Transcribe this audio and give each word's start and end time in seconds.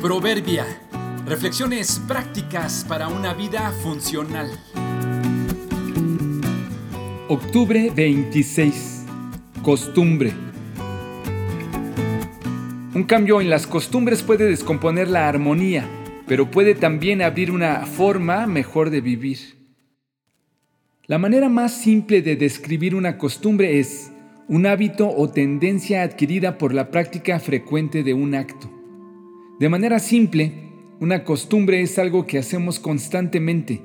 Proverbia. 0.00 0.64
Reflexiones 1.26 2.00
prácticas 2.06 2.86
para 2.88 3.08
una 3.08 3.34
vida 3.34 3.72
funcional. 3.82 4.48
Octubre 7.26 7.90
26. 7.92 9.06
Costumbre. 9.60 10.32
Un 12.94 13.02
cambio 13.08 13.40
en 13.40 13.50
las 13.50 13.66
costumbres 13.66 14.22
puede 14.22 14.44
descomponer 14.44 15.08
la 15.08 15.28
armonía, 15.28 15.84
pero 16.28 16.48
puede 16.48 16.76
también 16.76 17.20
abrir 17.20 17.50
una 17.50 17.84
forma 17.84 18.46
mejor 18.46 18.90
de 18.90 19.00
vivir. 19.00 19.56
La 21.06 21.18
manera 21.18 21.48
más 21.48 21.72
simple 21.72 22.22
de 22.22 22.36
describir 22.36 22.94
una 22.94 23.18
costumbre 23.18 23.80
es 23.80 24.12
un 24.46 24.64
hábito 24.66 25.08
o 25.10 25.28
tendencia 25.28 26.04
adquirida 26.04 26.56
por 26.56 26.72
la 26.72 26.92
práctica 26.92 27.40
frecuente 27.40 28.04
de 28.04 28.14
un 28.14 28.36
acto. 28.36 28.77
De 29.58 29.68
manera 29.68 29.98
simple, 29.98 30.52
una 31.00 31.24
costumbre 31.24 31.80
es 31.82 31.98
algo 31.98 32.26
que 32.26 32.38
hacemos 32.38 32.78
constantemente. 32.78 33.82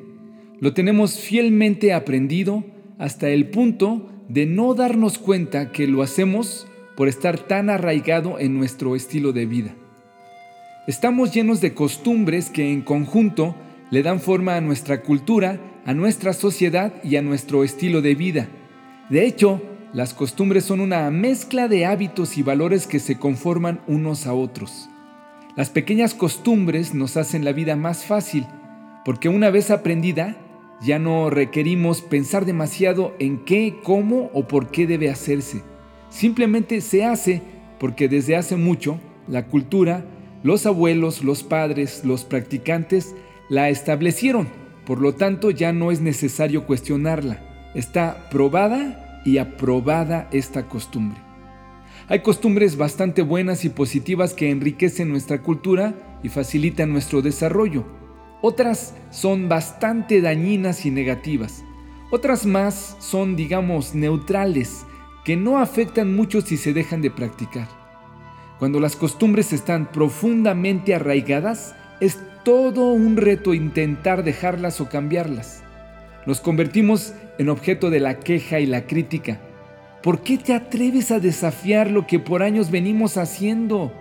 Lo 0.59 0.73
tenemos 0.73 1.17
fielmente 1.19 1.93
aprendido 1.93 2.63
hasta 2.99 3.29
el 3.29 3.49
punto 3.49 4.07
de 4.29 4.45
no 4.45 4.75
darnos 4.75 5.17
cuenta 5.17 5.71
que 5.71 5.87
lo 5.87 6.03
hacemos 6.03 6.67
por 6.95 7.07
estar 7.07 7.39
tan 7.39 7.71
arraigado 7.71 8.39
en 8.39 8.55
nuestro 8.55 8.95
estilo 8.95 9.33
de 9.33 9.47
vida. 9.47 9.75
Estamos 10.87 11.33
llenos 11.33 11.59
de 11.59 11.73
costumbres 11.73 12.51
que 12.51 12.71
en 12.71 12.81
conjunto 12.81 13.55
le 13.89 14.03
dan 14.03 14.19
forma 14.19 14.55
a 14.55 14.61
nuestra 14.61 15.01
cultura, 15.01 15.59
a 15.85 15.93
nuestra 15.95 16.33
sociedad 16.33 16.93
y 17.03 17.15
a 17.15 17.23
nuestro 17.23 17.63
estilo 17.63 18.03
de 18.03 18.13
vida. 18.13 18.47
De 19.09 19.25
hecho, 19.25 19.59
las 19.91 20.13
costumbres 20.13 20.65
son 20.65 20.81
una 20.81 21.09
mezcla 21.09 21.67
de 21.67 21.87
hábitos 21.87 22.37
y 22.37 22.43
valores 22.43 22.85
que 22.85 22.99
se 22.99 23.17
conforman 23.17 23.81
unos 23.87 24.27
a 24.27 24.33
otros. 24.33 24.89
Las 25.55 25.69
pequeñas 25.69 26.15
costumbres 26.15 26.95
nos 26.95 27.15
hacen 27.15 27.45
la 27.45 27.51
vida 27.51 27.75
más 27.75 28.05
fácil, 28.05 28.47
porque 29.05 29.29
una 29.29 29.51
vez 29.51 29.69
aprendida, 29.69 30.35
ya 30.81 30.97
no 30.97 31.29
requerimos 31.29 32.01
pensar 32.01 32.45
demasiado 32.45 33.13
en 33.19 33.45
qué, 33.45 33.75
cómo 33.83 34.31
o 34.33 34.47
por 34.47 34.71
qué 34.71 34.87
debe 34.87 35.11
hacerse. 35.11 35.61
Simplemente 36.09 36.81
se 36.81 37.05
hace 37.05 37.43
porque 37.79 38.09
desde 38.09 38.35
hace 38.35 38.55
mucho 38.55 38.99
la 39.27 39.45
cultura, 39.45 40.05
los 40.41 40.65
abuelos, 40.65 41.23
los 41.23 41.43
padres, 41.43 42.03
los 42.03 42.25
practicantes 42.25 43.15
la 43.47 43.69
establecieron. 43.69 44.47
Por 44.87 45.01
lo 45.01 45.13
tanto, 45.13 45.51
ya 45.51 45.71
no 45.71 45.91
es 45.91 46.01
necesario 46.01 46.65
cuestionarla. 46.65 47.71
Está 47.75 48.27
probada 48.31 49.21
y 49.23 49.37
aprobada 49.37 50.27
esta 50.31 50.67
costumbre. 50.67 51.19
Hay 52.09 52.19
costumbres 52.19 52.75
bastante 52.75 53.21
buenas 53.21 53.63
y 53.65 53.69
positivas 53.69 54.33
que 54.33 54.49
enriquecen 54.49 55.09
nuestra 55.09 55.41
cultura 55.41 55.93
y 56.21 56.29
facilitan 56.29 56.91
nuestro 56.91 57.21
desarrollo. 57.21 57.85
Otras 58.41 58.93
son 59.09 59.47
bastante 59.47 60.19
dañinas 60.19 60.85
y 60.85 60.91
negativas. 60.91 61.63
Otras 62.11 62.45
más 62.45 62.97
son, 62.99 63.35
digamos, 63.35 63.95
neutrales, 63.95 64.85
que 65.23 65.37
no 65.37 65.59
afectan 65.59 66.13
mucho 66.13 66.41
si 66.41 66.57
se 66.57 66.73
dejan 66.73 67.01
de 67.01 67.09
practicar. 67.09 67.67
Cuando 68.59 68.79
las 68.79 68.95
costumbres 68.95 69.53
están 69.53 69.91
profundamente 69.91 70.93
arraigadas, 70.93 71.75
es 72.01 72.19
todo 72.43 72.91
un 72.91 73.15
reto 73.15 73.53
intentar 73.53 74.23
dejarlas 74.23 74.81
o 74.81 74.89
cambiarlas. 74.89 75.63
Nos 76.25 76.41
convertimos 76.41 77.13
en 77.39 77.49
objeto 77.49 77.89
de 77.89 78.01
la 78.01 78.19
queja 78.19 78.59
y 78.59 78.65
la 78.65 78.85
crítica 78.85 79.39
¿Por 80.03 80.19
qué 80.19 80.37
te 80.37 80.53
atreves 80.53 81.11
a 81.11 81.21
desafiar 81.21 81.89
lo 81.89 82.05
que 82.05 82.19
por 82.19 82.43
años 82.43 82.69
venimos 82.69 83.15
haciendo? 83.15 83.93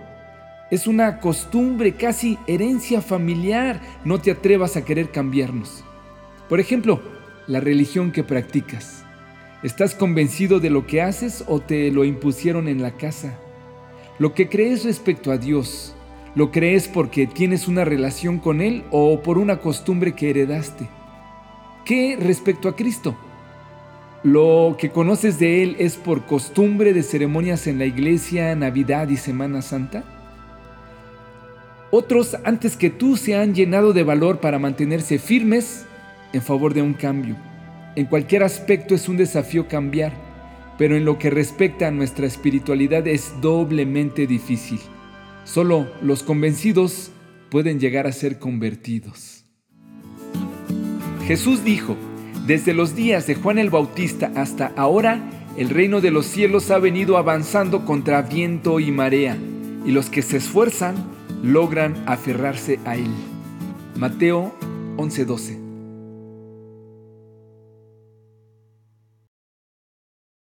Es 0.69 0.85
una 0.85 1.21
costumbre, 1.21 1.93
casi 1.93 2.37
herencia 2.45 3.01
familiar. 3.01 3.79
No 4.03 4.19
te 4.19 4.31
atrevas 4.31 4.75
a 4.75 4.83
querer 4.83 5.11
cambiarnos. 5.11 5.85
Por 6.49 6.59
ejemplo, 6.59 7.01
la 7.47 7.61
religión 7.61 8.11
que 8.11 8.21
practicas. 8.21 9.05
¿Estás 9.63 9.95
convencido 9.95 10.59
de 10.59 10.69
lo 10.69 10.85
que 10.85 11.01
haces 11.01 11.45
o 11.47 11.61
te 11.61 11.89
lo 11.89 12.03
impusieron 12.03 12.67
en 12.67 12.81
la 12.81 12.97
casa? 12.97 13.39
Lo 14.19 14.33
que 14.33 14.49
crees 14.49 14.83
respecto 14.83 15.31
a 15.31 15.37
Dios, 15.37 15.95
¿lo 16.35 16.51
crees 16.51 16.89
porque 16.89 17.27
tienes 17.27 17.69
una 17.69 17.85
relación 17.85 18.39
con 18.39 18.59
Él 18.59 18.83
o 18.91 19.21
por 19.21 19.37
una 19.37 19.61
costumbre 19.61 20.11
que 20.15 20.31
heredaste? 20.31 20.89
¿Qué 21.85 22.17
respecto 22.19 22.67
a 22.67 22.75
Cristo? 22.75 23.15
Lo 24.23 24.77
que 24.79 24.89
conoces 24.89 25.37
de 25.37 25.63
Él 25.63 25.75
es 25.79 25.97
por 25.97 26.25
costumbre 26.25 26.93
de 26.93 27.03
ceremonias 27.03 27.67
en 27.67 27.77
la 27.77 27.85
iglesia, 27.85 28.55
Navidad 28.55 29.09
y 29.09 29.17
Semana 29.17 29.61
Santa. 29.61 30.05
Otros 31.91 32.37
antes 32.45 32.77
que 32.77 32.89
tú 32.89 33.17
se 33.17 33.35
han 33.35 33.53
llenado 33.53 33.91
de 33.91 34.03
valor 34.03 34.39
para 34.39 34.59
mantenerse 34.59 35.19
firmes 35.19 35.85
en 36.31 36.41
favor 36.41 36.73
de 36.73 36.81
un 36.81 36.93
cambio. 36.93 37.35
En 37.97 38.05
cualquier 38.05 38.43
aspecto 38.43 38.95
es 38.95 39.09
un 39.09 39.17
desafío 39.17 39.67
cambiar, 39.67 40.13
pero 40.77 40.95
en 40.95 41.03
lo 41.03 41.19
que 41.19 41.29
respecta 41.29 41.89
a 41.89 41.91
nuestra 41.91 42.25
espiritualidad 42.25 43.05
es 43.05 43.33
doblemente 43.41 44.25
difícil. 44.25 44.79
Solo 45.43 45.91
los 46.01 46.23
convencidos 46.23 47.11
pueden 47.49 47.77
llegar 47.77 48.07
a 48.07 48.13
ser 48.13 48.39
convertidos. 48.39 49.43
Jesús 51.27 51.65
dijo, 51.65 51.97
desde 52.45 52.73
los 52.73 52.95
días 52.95 53.27
de 53.27 53.35
Juan 53.35 53.57
el 53.57 53.69
Bautista 53.69 54.31
hasta 54.35 54.71
ahora, 54.75 55.21
el 55.57 55.69
reino 55.69 56.01
de 56.01 56.11
los 56.11 56.25
cielos 56.25 56.71
ha 56.71 56.79
venido 56.79 57.17
avanzando 57.17 57.85
contra 57.85 58.21
viento 58.21 58.79
y 58.79 58.91
marea, 58.91 59.37
y 59.85 59.91
los 59.91 60.09
que 60.09 60.21
se 60.21 60.37
esfuerzan 60.37 60.95
logran 61.43 61.95
aferrarse 62.05 62.79
a 62.85 62.95
él. 62.95 63.11
Mateo 63.95 64.53
11:12 64.97 65.72